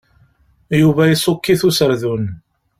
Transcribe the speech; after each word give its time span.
Yuba 0.81 1.03
iṣukk-it 1.13 1.61
userdun. 1.67 2.25